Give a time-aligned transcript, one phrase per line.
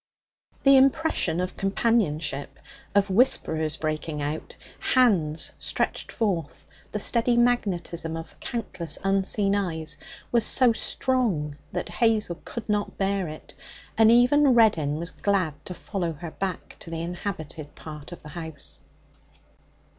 [0.63, 2.57] The impression of companionship
[2.95, 9.97] of whisperers breaking out, hands stretched forth, the steady magnetism of countless unseen eyes
[10.31, 13.53] was so strong that Hazel could not bear it,
[13.95, 18.29] and even Reddin was glad to follow her back to the inhabited part of the
[18.29, 18.81] house.